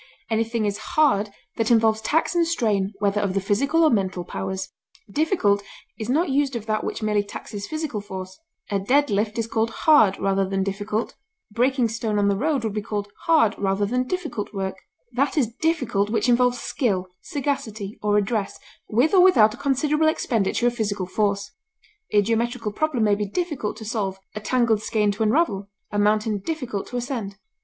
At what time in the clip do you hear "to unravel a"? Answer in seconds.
25.11-25.99